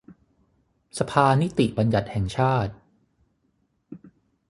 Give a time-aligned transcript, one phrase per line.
[0.99, 2.73] สภานิติบัญญติแห่งชาติ